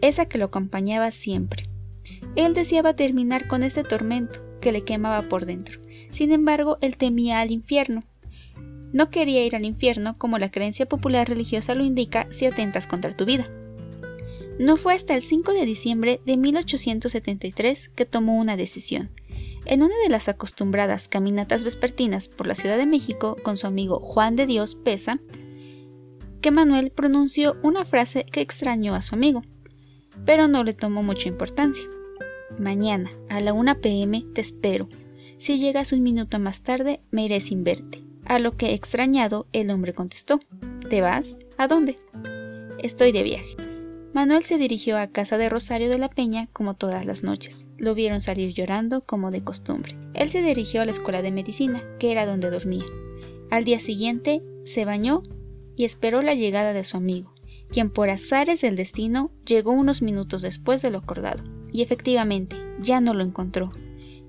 esa 0.00 0.26
que 0.26 0.38
lo 0.38 0.46
acompañaba 0.46 1.10
siempre 1.10 1.68
él 2.36 2.54
deseaba 2.54 2.94
terminar 2.94 3.46
con 3.46 3.62
este 3.62 3.84
tormento 3.84 4.40
que 4.60 4.72
le 4.72 4.82
quemaba 4.82 5.22
por 5.22 5.46
dentro. 5.46 5.80
Sin 6.10 6.32
embargo, 6.32 6.78
él 6.80 6.96
temía 6.96 7.40
al 7.40 7.50
infierno. 7.50 8.00
No 8.92 9.10
quería 9.10 9.44
ir 9.44 9.56
al 9.56 9.64
infierno 9.64 10.16
como 10.18 10.38
la 10.38 10.50
creencia 10.50 10.86
popular 10.86 11.28
religiosa 11.28 11.74
lo 11.74 11.84
indica 11.84 12.26
si 12.30 12.46
atentas 12.46 12.86
contra 12.86 13.16
tu 13.16 13.24
vida. 13.24 13.50
No 14.58 14.76
fue 14.76 14.94
hasta 14.94 15.14
el 15.14 15.22
5 15.22 15.52
de 15.52 15.64
diciembre 15.64 16.20
de 16.26 16.36
1873 16.36 17.88
que 17.94 18.06
tomó 18.06 18.38
una 18.38 18.56
decisión. 18.56 19.10
En 19.64 19.82
una 19.82 19.94
de 20.02 20.08
las 20.08 20.28
acostumbradas 20.28 21.08
caminatas 21.08 21.62
vespertinas 21.62 22.28
por 22.28 22.46
la 22.46 22.54
Ciudad 22.54 22.76
de 22.76 22.86
México 22.86 23.36
con 23.42 23.56
su 23.56 23.66
amigo 23.66 24.00
Juan 24.00 24.34
de 24.34 24.46
Dios 24.46 24.74
Pesa, 24.74 25.18
que 26.40 26.50
Manuel 26.50 26.90
pronunció 26.90 27.56
una 27.62 27.84
frase 27.84 28.24
que 28.24 28.40
extrañó 28.40 28.94
a 28.94 29.02
su 29.02 29.14
amigo, 29.14 29.42
pero 30.24 30.48
no 30.48 30.64
le 30.64 30.74
tomó 30.74 31.02
mucha 31.02 31.28
importancia. 31.28 31.84
Mañana, 32.58 33.10
a 33.30 33.40
la 33.40 33.52
1 33.52 33.80
pm, 33.80 34.24
te 34.34 34.40
espero. 34.40 34.88
Si 35.38 35.58
llegas 35.58 35.92
un 35.92 36.02
minuto 36.02 36.38
más 36.38 36.62
tarde, 36.62 37.00
me 37.10 37.24
iré 37.24 37.40
sin 37.40 37.64
verte. 37.64 38.02
A 38.24 38.38
lo 38.38 38.56
que, 38.56 38.74
extrañado, 38.74 39.46
el 39.52 39.70
hombre 39.70 39.94
contestó. 39.94 40.40
¿Te 40.90 41.00
vas? 41.00 41.38
¿A 41.56 41.68
dónde? 41.68 41.96
Estoy 42.78 43.12
de 43.12 43.22
viaje. 43.22 43.56
Manuel 44.12 44.44
se 44.44 44.58
dirigió 44.58 44.98
a 44.98 45.06
casa 45.06 45.38
de 45.38 45.48
Rosario 45.48 45.88
de 45.88 45.98
la 45.98 46.10
Peña 46.10 46.48
como 46.52 46.74
todas 46.74 47.06
las 47.06 47.22
noches. 47.22 47.64
Lo 47.82 47.96
vieron 47.96 48.20
salir 48.20 48.54
llorando 48.54 49.00
como 49.00 49.32
de 49.32 49.42
costumbre. 49.42 49.96
Él 50.14 50.30
se 50.30 50.40
dirigió 50.40 50.82
a 50.82 50.84
la 50.84 50.92
escuela 50.92 51.20
de 51.20 51.32
medicina, 51.32 51.82
que 51.98 52.12
era 52.12 52.26
donde 52.26 52.48
dormía. 52.48 52.84
Al 53.50 53.64
día 53.64 53.80
siguiente 53.80 54.40
se 54.64 54.84
bañó 54.84 55.24
y 55.74 55.84
esperó 55.84 56.22
la 56.22 56.34
llegada 56.34 56.74
de 56.74 56.84
su 56.84 56.96
amigo, 56.96 57.34
quien 57.70 57.90
por 57.90 58.08
azares 58.08 58.60
del 58.60 58.76
destino 58.76 59.32
llegó 59.44 59.72
unos 59.72 60.00
minutos 60.00 60.42
después 60.42 60.80
de 60.80 60.92
lo 60.92 60.98
acordado 60.98 61.42
y 61.72 61.82
efectivamente 61.82 62.54
ya 62.78 63.00
no 63.00 63.14
lo 63.14 63.24
encontró. 63.24 63.72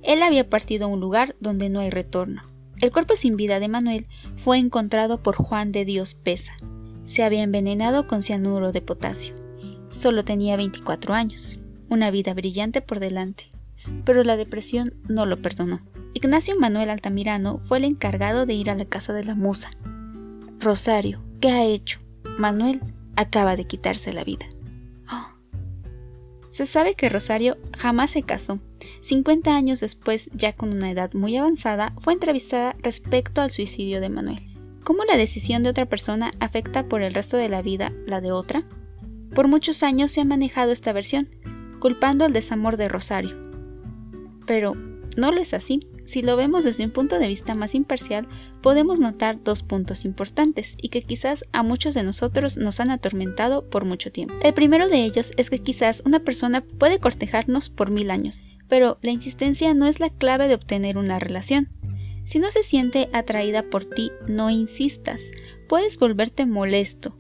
Él 0.01 0.23
había 0.23 0.49
partido 0.49 0.85
a 0.85 0.89
un 0.89 0.99
lugar 0.99 1.35
donde 1.39 1.69
no 1.69 1.79
hay 1.79 1.91
retorno. 1.91 2.41
El 2.81 2.91
cuerpo 2.91 3.15
sin 3.15 3.37
vida 3.37 3.59
de 3.59 3.67
Manuel 3.67 4.07
fue 4.35 4.57
encontrado 4.57 5.21
por 5.21 5.35
Juan 5.35 5.71
de 5.71 5.85
Dios 5.85 6.15
Pesa. 6.15 6.55
Se 7.03 7.21
había 7.21 7.43
envenenado 7.43 8.07
con 8.07 8.23
cianuro 8.23 8.71
de 8.71 8.81
potasio. 8.81 9.35
Solo 9.91 10.25
tenía 10.25 10.57
24 10.57 11.13
años, 11.13 11.59
una 11.93 12.11
vida 12.11 12.33
brillante 12.33 12.81
por 12.81 12.99
delante, 12.99 13.49
pero 14.05 14.23
la 14.23 14.37
depresión 14.37 14.93
no 15.07 15.25
lo 15.25 15.37
perdonó. 15.37 15.81
Ignacio 16.13 16.59
Manuel 16.59 16.89
Altamirano 16.89 17.59
fue 17.59 17.77
el 17.77 17.85
encargado 17.85 18.45
de 18.45 18.53
ir 18.53 18.69
a 18.69 18.75
la 18.75 18.85
casa 18.85 19.13
de 19.13 19.23
la 19.23 19.35
musa. 19.35 19.71
Rosario, 20.59 21.21
¿qué 21.39 21.49
ha 21.49 21.63
hecho? 21.65 21.99
Manuel 22.37 22.81
acaba 23.15 23.55
de 23.55 23.65
quitarse 23.65 24.13
la 24.13 24.23
vida. 24.23 24.45
Se 26.53 26.67
sabe 26.67 26.93
que 26.93 27.09
Rosario 27.09 27.57
jamás 27.75 28.11
se 28.11 28.21
casó. 28.21 28.59
50 29.01 29.55
años 29.55 29.79
después, 29.79 30.29
ya 30.35 30.53
con 30.53 30.71
una 30.71 30.91
edad 30.91 31.11
muy 31.15 31.35
avanzada, 31.35 31.93
fue 31.97 32.13
entrevistada 32.13 32.75
respecto 32.83 33.41
al 33.41 33.49
suicidio 33.49 33.99
de 33.99 34.09
Manuel. 34.09 34.43
¿Cómo 34.83 35.03
la 35.03 35.17
decisión 35.17 35.63
de 35.63 35.69
otra 35.69 35.87
persona 35.87 36.31
afecta 36.39 36.87
por 36.87 37.01
el 37.01 37.15
resto 37.15 37.37
de 37.37 37.49
la 37.49 37.63
vida 37.63 37.91
la 38.05 38.21
de 38.21 38.31
otra? 38.31 38.63
Por 39.33 39.47
muchos 39.47 39.81
años 39.81 40.11
se 40.11 40.21
ha 40.21 40.25
manejado 40.25 40.71
esta 40.71 40.93
versión, 40.93 41.27
culpando 41.83 42.23
al 42.23 42.31
desamor 42.31 42.77
de 42.77 42.87
Rosario. 42.87 43.35
Pero 44.47 44.73
no 45.17 45.33
lo 45.33 45.41
es 45.41 45.53
así. 45.53 45.81
Si 46.05 46.21
lo 46.21 46.37
vemos 46.37 46.63
desde 46.63 46.85
un 46.85 46.91
punto 46.91 47.19
de 47.19 47.27
vista 47.27 47.55
más 47.55 47.75
imparcial, 47.75 48.25
podemos 48.61 49.01
notar 49.01 49.43
dos 49.43 49.63
puntos 49.63 50.05
importantes 50.05 50.77
y 50.81 50.87
que 50.87 51.01
quizás 51.01 51.43
a 51.51 51.61
muchos 51.61 51.93
de 51.93 52.03
nosotros 52.03 52.55
nos 52.55 52.79
han 52.79 52.89
atormentado 52.89 53.69
por 53.69 53.83
mucho 53.83 54.13
tiempo. 54.13 54.33
El 54.41 54.53
primero 54.53 54.87
de 54.87 55.03
ellos 55.03 55.33
es 55.35 55.49
que 55.49 55.59
quizás 55.59 56.01
una 56.05 56.21
persona 56.21 56.61
puede 56.61 56.99
cortejarnos 56.99 57.69
por 57.69 57.91
mil 57.91 58.11
años, 58.11 58.39
pero 58.69 58.97
la 59.01 59.11
insistencia 59.11 59.73
no 59.73 59.85
es 59.85 59.99
la 59.99 60.09
clave 60.09 60.47
de 60.47 60.55
obtener 60.55 60.97
una 60.97 61.19
relación. 61.19 61.67
Si 62.23 62.39
no 62.39 62.49
se 62.49 62.63
siente 62.63 63.09
atraída 63.11 63.61
por 63.61 63.83
ti, 63.83 64.09
no 64.25 64.49
insistas. 64.49 65.19
Puedes 65.67 65.99
volverte 65.99 66.45
molesto. 66.45 67.17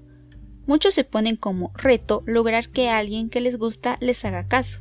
Muchos 0.65 0.93
se 0.93 1.03
ponen 1.03 1.35
como 1.35 1.71
reto 1.75 2.23
lograr 2.25 2.69
que 2.69 2.89
alguien 2.89 3.29
que 3.29 3.41
les 3.41 3.57
gusta 3.57 3.97
les 3.99 4.23
haga 4.25 4.47
caso. 4.47 4.79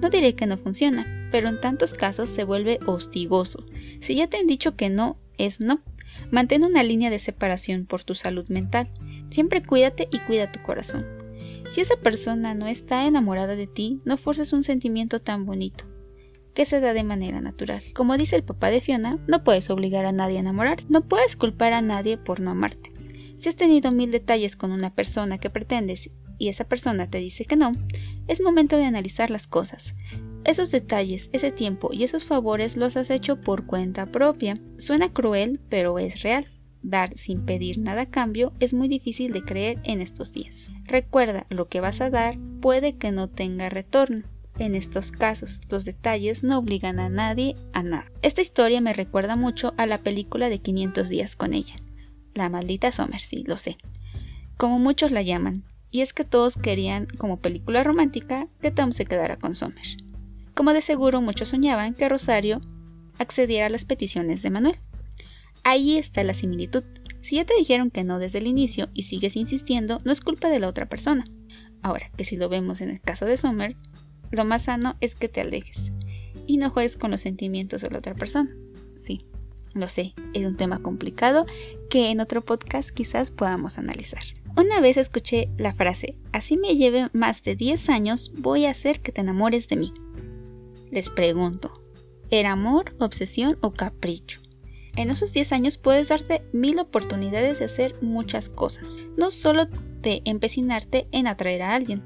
No 0.00 0.10
diré 0.10 0.34
que 0.34 0.46
no 0.46 0.56
funciona, 0.56 1.28
pero 1.30 1.48
en 1.48 1.60
tantos 1.60 1.94
casos 1.94 2.30
se 2.30 2.44
vuelve 2.44 2.78
hostigoso. 2.86 3.64
Si 4.00 4.14
ya 4.14 4.28
te 4.28 4.36
han 4.38 4.46
dicho 4.46 4.76
que 4.76 4.90
no, 4.90 5.16
es 5.38 5.60
no. 5.60 5.80
Mantén 6.30 6.64
una 6.64 6.82
línea 6.82 7.10
de 7.10 7.18
separación 7.18 7.86
por 7.86 8.04
tu 8.04 8.14
salud 8.14 8.48
mental. 8.48 8.88
Siempre 9.30 9.62
cuídate 9.62 10.08
y 10.12 10.18
cuida 10.20 10.52
tu 10.52 10.62
corazón. 10.62 11.04
Si 11.72 11.80
esa 11.80 11.96
persona 11.96 12.54
no 12.54 12.68
está 12.68 13.06
enamorada 13.06 13.56
de 13.56 13.66
ti, 13.66 13.98
no 14.04 14.16
forces 14.16 14.52
un 14.52 14.62
sentimiento 14.62 15.20
tan 15.20 15.44
bonito 15.44 15.84
que 16.54 16.64
se 16.64 16.80
da 16.80 16.94
de 16.94 17.02
manera 17.02 17.40
natural. 17.40 17.82
Como 17.94 18.16
dice 18.16 18.36
el 18.36 18.44
papá 18.44 18.70
de 18.70 18.80
Fiona, 18.80 19.18
no 19.26 19.42
puedes 19.42 19.68
obligar 19.70 20.06
a 20.06 20.12
nadie 20.12 20.36
a 20.36 20.40
enamorarse, 20.40 20.86
no 20.88 21.02
puedes 21.02 21.34
culpar 21.34 21.72
a 21.72 21.82
nadie 21.82 22.16
por 22.16 22.38
no 22.38 22.52
amarte. 22.52 22.92
Si 23.44 23.50
has 23.50 23.56
tenido 23.56 23.92
mil 23.92 24.10
detalles 24.10 24.56
con 24.56 24.72
una 24.72 24.94
persona 24.94 25.36
que 25.36 25.50
pretendes 25.50 26.08
y 26.38 26.48
esa 26.48 26.64
persona 26.64 27.10
te 27.10 27.18
dice 27.18 27.44
que 27.44 27.56
no, 27.56 27.72
es 28.26 28.40
momento 28.40 28.78
de 28.78 28.86
analizar 28.86 29.28
las 29.28 29.46
cosas. 29.46 29.94
Esos 30.46 30.70
detalles, 30.70 31.28
ese 31.34 31.52
tiempo 31.52 31.90
y 31.92 32.04
esos 32.04 32.24
favores 32.24 32.74
los 32.78 32.96
has 32.96 33.10
hecho 33.10 33.42
por 33.42 33.66
cuenta 33.66 34.06
propia. 34.06 34.54
Suena 34.78 35.12
cruel, 35.12 35.60
pero 35.68 35.98
es 35.98 36.22
real. 36.22 36.46
Dar 36.80 37.18
sin 37.18 37.44
pedir 37.44 37.76
nada 37.78 38.00
a 38.00 38.10
cambio 38.10 38.54
es 38.60 38.72
muy 38.72 38.88
difícil 38.88 39.34
de 39.34 39.44
creer 39.44 39.78
en 39.84 40.00
estos 40.00 40.32
días. 40.32 40.70
Recuerda, 40.84 41.44
lo 41.50 41.68
que 41.68 41.80
vas 41.80 42.00
a 42.00 42.08
dar 42.08 42.38
puede 42.62 42.96
que 42.96 43.12
no 43.12 43.28
tenga 43.28 43.68
retorno. 43.68 44.22
En 44.58 44.74
estos 44.74 45.12
casos, 45.12 45.60
los 45.68 45.84
detalles 45.84 46.44
no 46.44 46.56
obligan 46.56 46.98
a 46.98 47.10
nadie 47.10 47.56
a 47.74 47.82
nada. 47.82 48.10
Esta 48.22 48.40
historia 48.40 48.80
me 48.80 48.94
recuerda 48.94 49.36
mucho 49.36 49.74
a 49.76 49.84
la 49.84 49.98
película 49.98 50.48
de 50.48 50.60
500 50.60 51.10
días 51.10 51.36
con 51.36 51.52
ella. 51.52 51.76
La 52.34 52.48
maldita 52.48 52.90
Summer, 52.92 53.20
sí, 53.20 53.44
lo 53.46 53.56
sé. 53.56 53.78
Como 54.56 54.78
muchos 54.78 55.10
la 55.10 55.22
llaman. 55.22 55.64
Y 55.90 56.00
es 56.00 56.12
que 56.12 56.24
todos 56.24 56.56
querían, 56.56 57.06
como 57.18 57.38
película 57.38 57.84
romántica, 57.84 58.48
que 58.60 58.72
Tom 58.72 58.92
se 58.92 59.06
quedara 59.06 59.36
con 59.36 59.54
Summer. 59.54 59.84
Como 60.54 60.72
de 60.72 60.82
seguro 60.82 61.20
muchos 61.20 61.50
soñaban 61.50 61.94
que 61.94 62.08
Rosario 62.08 62.60
accediera 63.18 63.66
a 63.66 63.70
las 63.70 63.84
peticiones 63.84 64.42
de 64.42 64.50
Manuel. 64.50 64.76
Ahí 65.62 65.96
está 65.96 66.24
la 66.24 66.34
similitud. 66.34 66.82
Si 67.22 67.36
ya 67.36 67.44
te 67.44 67.56
dijeron 67.56 67.90
que 67.90 68.04
no 68.04 68.18
desde 68.18 68.38
el 68.38 68.48
inicio 68.48 68.88
y 68.92 69.04
sigues 69.04 69.36
insistiendo, 69.36 70.00
no 70.04 70.12
es 70.12 70.20
culpa 70.20 70.48
de 70.48 70.58
la 70.58 70.68
otra 70.68 70.86
persona. 70.86 71.24
Ahora, 71.80 72.10
que 72.16 72.24
si 72.24 72.36
lo 72.36 72.48
vemos 72.48 72.80
en 72.80 72.90
el 72.90 73.00
caso 73.00 73.24
de 73.24 73.36
Summer, 73.36 73.76
lo 74.30 74.44
más 74.44 74.62
sano 74.62 74.96
es 75.00 75.14
que 75.14 75.28
te 75.28 75.40
alejes 75.40 75.92
y 76.46 76.56
no 76.56 76.70
juegues 76.70 76.96
con 76.96 77.10
los 77.10 77.20
sentimientos 77.20 77.82
de 77.82 77.90
la 77.90 77.98
otra 77.98 78.14
persona. 78.14 78.50
Lo 79.74 79.88
sé, 79.88 80.14
es 80.34 80.46
un 80.46 80.56
tema 80.56 80.80
complicado 80.80 81.46
que 81.90 82.10
en 82.10 82.20
otro 82.20 82.42
podcast 82.42 82.90
quizás 82.90 83.32
podamos 83.32 83.76
analizar. 83.76 84.22
Una 84.56 84.80
vez 84.80 84.96
escuché 84.96 85.48
la 85.58 85.74
frase, 85.74 86.16
así 86.30 86.56
me 86.56 86.76
lleve 86.76 87.08
más 87.12 87.42
de 87.42 87.56
10 87.56 87.88
años, 87.88 88.32
voy 88.38 88.66
a 88.66 88.70
hacer 88.70 89.00
que 89.00 89.10
te 89.10 89.20
enamores 89.20 89.66
de 89.66 89.76
mí. 89.76 89.92
Les 90.92 91.10
pregunto, 91.10 91.72
¿era 92.30 92.52
amor, 92.52 92.94
obsesión 93.00 93.58
o 93.62 93.72
capricho? 93.72 94.40
En 94.94 95.10
esos 95.10 95.32
10 95.32 95.50
años 95.50 95.76
puedes 95.76 96.06
darte 96.06 96.44
mil 96.52 96.78
oportunidades 96.78 97.58
de 97.58 97.64
hacer 97.64 98.00
muchas 98.00 98.48
cosas, 98.48 98.86
no 99.16 99.32
solo 99.32 99.66
de 100.02 100.22
empecinarte 100.24 101.08
en 101.10 101.26
atraer 101.26 101.62
a 101.62 101.74
alguien. 101.74 102.04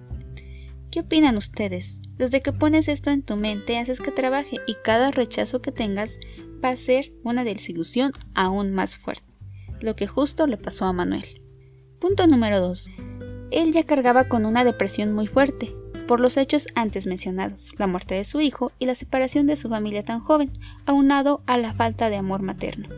¿Qué 0.90 1.00
opinan 1.00 1.36
ustedes? 1.36 1.98
Desde 2.16 2.40
que 2.40 2.54
pones 2.54 2.88
esto 2.88 3.10
en 3.10 3.22
tu 3.22 3.36
mente, 3.36 3.78
haces 3.78 4.00
que 4.00 4.10
trabaje 4.10 4.56
y 4.66 4.74
cada 4.82 5.10
rechazo 5.10 5.60
que 5.60 5.70
tengas 5.70 6.18
va 6.64 6.70
a 6.70 6.76
ser 6.76 7.12
una 7.22 7.44
desilusión 7.44 8.12
aún 8.34 8.72
más 8.72 8.96
fuerte, 8.96 9.26
lo 9.80 9.96
que 9.96 10.06
justo 10.06 10.46
le 10.46 10.56
pasó 10.56 10.84
a 10.84 10.92
Manuel. 10.92 11.40
Punto 12.00 12.26
número 12.26 12.60
2. 12.60 12.90
Él 13.50 13.72
ya 13.72 13.84
cargaba 13.84 14.28
con 14.28 14.44
una 14.44 14.64
depresión 14.64 15.14
muy 15.14 15.26
fuerte, 15.26 15.74
por 16.06 16.20
los 16.20 16.36
hechos 16.36 16.66
antes 16.74 17.06
mencionados, 17.06 17.78
la 17.78 17.86
muerte 17.86 18.14
de 18.14 18.24
su 18.24 18.40
hijo 18.40 18.72
y 18.78 18.86
la 18.86 18.94
separación 18.94 19.46
de 19.46 19.56
su 19.56 19.68
familia 19.68 20.04
tan 20.04 20.20
joven, 20.20 20.50
aunado 20.86 21.42
a 21.46 21.56
la 21.56 21.74
falta 21.74 22.10
de 22.10 22.16
amor 22.16 22.42
materno. 22.42 22.88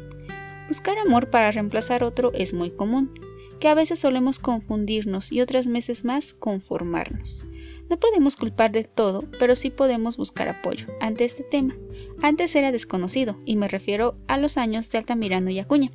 Buscar 0.68 0.98
amor 0.98 1.30
para 1.30 1.50
reemplazar 1.50 2.04
otro 2.04 2.32
es 2.32 2.54
muy 2.54 2.70
común, 2.70 3.12
que 3.58 3.68
a 3.68 3.74
veces 3.74 3.98
solemos 3.98 4.38
confundirnos 4.38 5.32
y 5.32 5.40
otras 5.40 5.66
veces 5.66 6.04
más 6.04 6.32
conformarnos. 6.34 7.44
No 7.90 7.98
podemos 7.98 8.36
culpar 8.36 8.70
de 8.70 8.84
todo, 8.84 9.24
pero 9.40 9.56
sí 9.56 9.68
podemos 9.68 10.16
buscar 10.16 10.48
apoyo 10.48 10.86
ante 11.00 11.24
este 11.24 11.42
tema. 11.42 11.76
Antes 12.22 12.54
era 12.54 12.70
desconocido, 12.70 13.40
y 13.44 13.56
me 13.56 13.66
refiero 13.66 14.16
a 14.28 14.38
los 14.38 14.56
años 14.56 14.88
de 14.90 14.98
Altamirano 14.98 15.50
y 15.50 15.58
Acuña. 15.58 15.90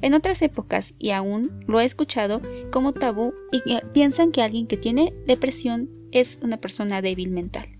En 0.00 0.14
otras 0.14 0.40
épocas, 0.40 0.94
y 0.98 1.10
aún 1.10 1.62
lo 1.66 1.80
he 1.80 1.84
escuchado 1.84 2.40
como 2.72 2.94
tabú, 2.94 3.34
y 3.52 3.60
piensan 3.92 4.32
que 4.32 4.40
alguien 4.40 4.66
que 4.66 4.78
tiene 4.78 5.12
depresión 5.26 5.90
es 6.12 6.38
una 6.42 6.56
persona 6.56 7.02
débil 7.02 7.30
mental. 7.30 7.78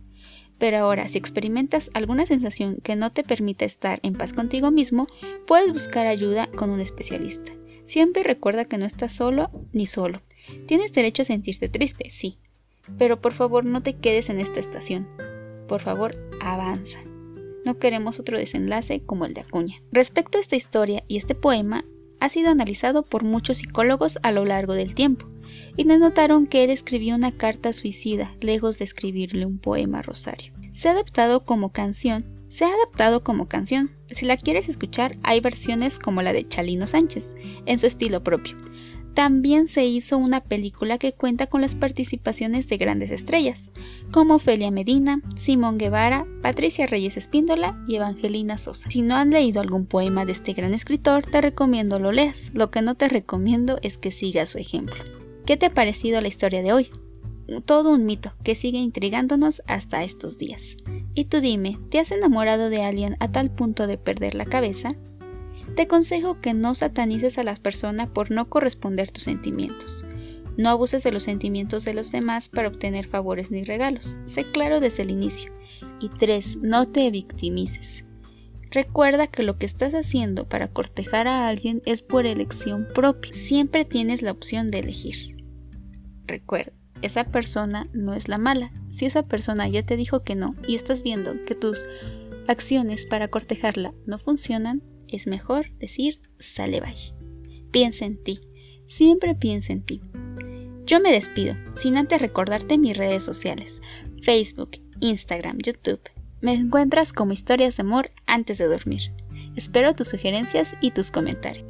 Pero 0.58 0.76
ahora, 0.76 1.08
si 1.08 1.16
experimentas 1.16 1.90
alguna 1.94 2.26
sensación 2.26 2.76
que 2.82 2.96
no 2.96 3.12
te 3.12 3.24
permita 3.24 3.64
estar 3.64 3.98
en 4.02 4.12
paz 4.12 4.34
contigo 4.34 4.70
mismo, 4.72 5.06
puedes 5.46 5.72
buscar 5.72 6.06
ayuda 6.06 6.48
con 6.48 6.68
un 6.68 6.80
especialista. 6.80 7.52
Siempre 7.84 8.24
recuerda 8.24 8.66
que 8.66 8.76
no 8.76 8.84
estás 8.84 9.14
solo 9.14 9.50
ni 9.72 9.86
solo. 9.86 10.20
Tienes 10.66 10.92
derecho 10.92 11.22
a 11.22 11.26
sentirte 11.26 11.70
triste, 11.70 12.10
sí, 12.10 12.38
pero 12.98 13.20
por 13.20 13.32
favor 13.32 13.64
no 13.64 13.80
te 13.82 13.94
quedes 13.94 14.28
en 14.28 14.40
esta 14.40 14.60
estación. 14.60 15.08
Por 15.68 15.80
favor, 15.80 16.16
avanza. 16.40 16.98
No 17.64 17.78
queremos 17.78 18.20
otro 18.20 18.38
desenlace 18.38 19.00
como 19.00 19.24
el 19.24 19.34
de 19.34 19.40
Acuña. 19.40 19.76
Respecto 19.90 20.38
a 20.38 20.40
esta 20.40 20.56
historia 20.56 21.02
y 21.08 21.16
este 21.16 21.34
poema, 21.34 21.84
ha 22.20 22.28
sido 22.28 22.50
analizado 22.50 23.02
por 23.02 23.24
muchos 23.24 23.58
psicólogos 23.58 24.18
a 24.22 24.32
lo 24.32 24.44
largo 24.44 24.74
del 24.74 24.94
tiempo, 24.94 25.26
y 25.76 25.84
notaron 25.84 26.46
que 26.46 26.64
él 26.64 26.70
escribió 26.70 27.14
una 27.14 27.32
carta 27.32 27.72
suicida, 27.72 28.34
lejos 28.40 28.78
de 28.78 28.84
escribirle 28.84 29.46
un 29.46 29.58
poema 29.58 29.98
a 29.98 30.02
Rosario. 30.02 30.52
Se 30.72 30.88
ha 30.88 30.92
adaptado 30.92 31.44
como 31.44 31.72
canción, 31.72 32.24
se 32.48 32.64
ha 32.64 32.68
adaptado 32.68 33.24
como 33.24 33.48
canción. 33.48 33.90
Si 34.10 34.26
la 34.26 34.36
quieres 34.36 34.68
escuchar, 34.68 35.16
hay 35.22 35.40
versiones 35.40 35.98
como 35.98 36.22
la 36.22 36.32
de 36.32 36.46
Chalino 36.48 36.86
Sánchez, 36.86 37.34
en 37.66 37.78
su 37.78 37.86
estilo 37.86 38.22
propio, 38.22 38.56
también 39.14 39.68
se 39.68 39.86
hizo 39.86 40.18
una 40.18 40.40
película 40.40 40.98
que 40.98 41.12
cuenta 41.12 41.46
con 41.46 41.60
las 41.60 41.74
participaciones 41.76 42.68
de 42.68 42.76
grandes 42.76 43.10
estrellas, 43.10 43.70
como 44.10 44.34
Ofelia 44.34 44.70
Medina, 44.70 45.20
Simón 45.36 45.78
Guevara, 45.78 46.26
Patricia 46.42 46.86
Reyes 46.86 47.16
Espíndola 47.16 47.78
y 47.86 47.96
Evangelina 47.96 48.58
Sosa. 48.58 48.90
Si 48.90 49.02
no 49.02 49.14
han 49.14 49.30
leído 49.30 49.60
algún 49.60 49.86
poema 49.86 50.24
de 50.24 50.32
este 50.32 50.52
gran 50.52 50.74
escritor, 50.74 51.22
te 51.22 51.40
recomiendo 51.40 51.98
lo 51.98 52.10
leas. 52.10 52.50
Lo 52.54 52.70
que 52.70 52.82
no 52.82 52.96
te 52.96 53.08
recomiendo 53.08 53.78
es 53.82 53.98
que 53.98 54.10
sigas 54.10 54.50
su 54.50 54.58
ejemplo. 54.58 54.96
¿Qué 55.46 55.56
te 55.56 55.66
ha 55.66 55.74
parecido 55.74 56.20
la 56.20 56.28
historia 56.28 56.62
de 56.62 56.72
hoy? 56.72 56.90
Todo 57.66 57.92
un 57.92 58.06
mito 58.06 58.32
que 58.42 58.54
sigue 58.54 58.78
intrigándonos 58.78 59.62
hasta 59.66 60.02
estos 60.02 60.38
días. 60.38 60.76
Y 61.14 61.26
tú 61.26 61.40
dime, 61.40 61.78
¿te 61.90 62.00
has 62.00 62.10
enamorado 62.10 62.70
de 62.70 62.82
alguien 62.82 63.16
a 63.20 63.30
tal 63.30 63.50
punto 63.50 63.86
de 63.86 63.98
perder 63.98 64.34
la 64.34 64.46
cabeza? 64.46 64.96
Te 65.76 65.82
aconsejo 65.82 66.40
que 66.40 66.54
no 66.54 66.74
satanices 66.74 67.36
a 67.38 67.44
la 67.44 67.56
persona 67.56 68.12
por 68.12 68.30
no 68.30 68.48
corresponder 68.48 69.10
tus 69.10 69.24
sentimientos. 69.24 70.04
No 70.56 70.68
abuses 70.68 71.02
de 71.02 71.10
los 71.10 71.24
sentimientos 71.24 71.84
de 71.84 71.94
los 71.94 72.12
demás 72.12 72.48
para 72.48 72.68
obtener 72.68 73.08
favores 73.08 73.50
ni 73.50 73.64
regalos. 73.64 74.18
Sé 74.26 74.44
claro 74.52 74.78
desde 74.78 75.02
el 75.02 75.10
inicio. 75.10 75.52
Y 75.98 76.10
3. 76.10 76.58
No 76.58 76.86
te 76.86 77.10
victimices. 77.10 78.04
Recuerda 78.70 79.26
que 79.26 79.42
lo 79.42 79.58
que 79.58 79.66
estás 79.66 79.94
haciendo 79.94 80.48
para 80.48 80.68
cortejar 80.68 81.26
a 81.26 81.48
alguien 81.48 81.82
es 81.86 82.02
por 82.02 82.26
elección 82.26 82.86
propia. 82.94 83.32
Siempre 83.32 83.84
tienes 83.84 84.22
la 84.22 84.30
opción 84.30 84.70
de 84.70 84.78
elegir. 84.78 85.44
Recuerda, 86.26 86.72
esa 87.02 87.24
persona 87.24 87.86
no 87.92 88.14
es 88.14 88.28
la 88.28 88.38
mala. 88.38 88.70
Si 88.96 89.06
esa 89.06 89.24
persona 89.24 89.68
ya 89.68 89.84
te 89.84 89.96
dijo 89.96 90.22
que 90.22 90.36
no 90.36 90.54
y 90.68 90.76
estás 90.76 91.02
viendo 91.02 91.34
que 91.46 91.56
tus 91.56 91.78
acciones 92.46 93.06
para 93.06 93.28
cortejarla 93.28 93.92
no 94.06 94.18
funcionan, 94.18 94.82
es 95.08 95.26
mejor 95.26 95.70
decir 95.78 96.20
sale 96.38 96.80
bye. 96.80 97.14
Piensa 97.70 98.04
en 98.04 98.22
ti, 98.22 98.40
siempre 98.86 99.34
piensa 99.34 99.72
en 99.72 99.82
ti. 99.82 100.00
Yo 100.86 101.00
me 101.00 101.10
despido, 101.10 101.54
sin 101.76 101.96
antes 101.96 102.20
recordarte 102.20 102.78
mis 102.78 102.96
redes 102.96 103.22
sociales, 103.22 103.80
Facebook, 104.22 104.72
Instagram, 105.00 105.58
YouTube. 105.58 106.00
Me 106.40 106.52
encuentras 106.52 107.12
como 107.12 107.32
historias 107.32 107.76
de 107.76 107.82
amor 107.82 108.10
antes 108.26 108.58
de 108.58 108.66
dormir. 108.66 109.12
Espero 109.56 109.94
tus 109.94 110.08
sugerencias 110.08 110.68
y 110.80 110.90
tus 110.90 111.10
comentarios. 111.10 111.66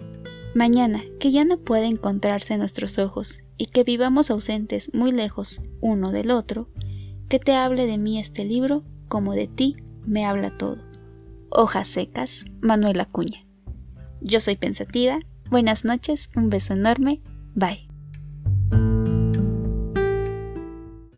Mañana, 0.54 1.02
que 1.20 1.32
ya 1.32 1.44
no 1.44 1.58
puede 1.58 1.86
encontrarse 1.86 2.56
nuestros 2.56 2.98
ojos 2.98 3.40
y 3.56 3.66
que 3.66 3.84
vivamos 3.84 4.30
ausentes 4.30 4.92
muy 4.94 5.12
lejos 5.12 5.60
uno 5.80 6.12
del 6.12 6.30
otro, 6.30 6.68
que 7.28 7.38
te 7.38 7.52
hable 7.52 7.86
de 7.86 7.98
mí 7.98 8.20
este 8.20 8.44
libro 8.44 8.84
como 9.08 9.34
de 9.34 9.48
ti 9.48 9.76
me 10.06 10.24
habla 10.24 10.56
todo. 10.56 10.78
Hojas 11.56 11.86
secas, 11.86 12.44
Manuel 12.62 12.98
Acuña. 12.98 13.46
Yo 14.20 14.40
soy 14.40 14.56
pensativa. 14.56 15.20
Buenas 15.50 15.84
noches, 15.84 16.28
un 16.34 16.50
beso 16.50 16.72
enorme. 16.72 17.22
Bye. 17.54 17.93